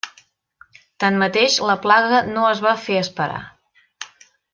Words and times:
Tanmateix, 1.03 1.57
la 1.71 1.75
plaga 1.85 2.21
no 2.31 2.47
es 2.53 2.63
va 2.69 2.73
fer 2.87 2.97
esperar. 3.03 3.39